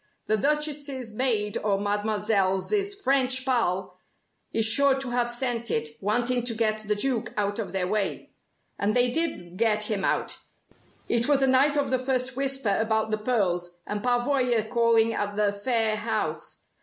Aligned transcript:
The 0.25 0.35
Duchess's 0.35 1.13
maid 1.13 1.59
or 1.59 1.79
Mademoiselle's 1.79 2.73
French 2.95 3.45
pal 3.45 3.99
is 4.51 4.65
sure 4.65 4.95
to 4.97 5.11
have 5.11 5.29
sent 5.29 5.69
it, 5.69 5.89
wanting 6.01 6.43
to 6.45 6.55
get 6.55 6.79
the 6.79 6.95
Duke 6.95 7.31
out 7.37 7.59
of 7.59 7.71
their 7.71 7.87
way. 7.87 8.31
And 8.79 8.95
they 8.95 9.11
did 9.11 9.57
get 9.59 9.91
him 9.91 10.03
out! 10.03 10.39
It 11.07 11.27
was 11.27 11.41
the 11.41 11.45
night 11.45 11.77
of 11.77 11.91
the 11.91 11.99
first 11.99 12.35
'Whisper' 12.35 12.79
about 12.79 13.11
the 13.11 13.19
pearls 13.19 13.77
and 13.85 14.01
Pavoya 14.01 14.67
calling 14.67 15.13
at 15.13 15.35
the 15.35 15.53
Phayre 15.53 15.97
house. 15.97 16.63